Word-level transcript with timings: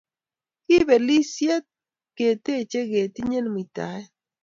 Kapelisiet 0.65 1.65
keteche 2.17 2.79
ketinyei 2.91 3.43
nuitaet 3.45 4.09